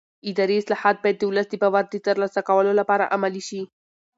[0.29, 3.61] اداري اصلاحات باید د ولس د باور د ترلاسه کولو لپاره عملي شي